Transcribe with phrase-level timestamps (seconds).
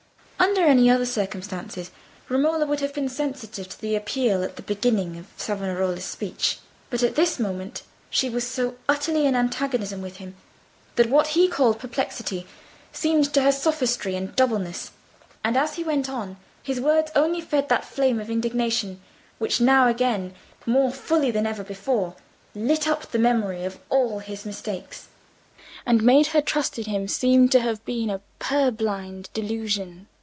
[0.41, 1.91] Under any other circumstances,
[2.27, 6.57] Romola would have been sensitive to the appeal at the beginning of Savonarola's speech;
[6.89, 10.35] but at this moment she was so utterly in antagonism with him,
[10.95, 12.47] that what he called perplexity
[12.91, 14.89] seemed to her sophistry and doubleness;
[15.43, 18.99] and as he went on, his words only fed that flame of indignation,
[19.37, 20.33] which now again,
[20.65, 22.15] more fully than ever before,
[22.55, 25.07] lit up the memory of all his mistakes,
[25.85, 30.07] and made her trust in him seem to have been a purblind delusion.